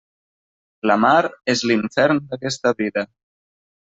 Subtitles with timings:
[0.91, 3.07] La mar és l'infern d'aquesta vida.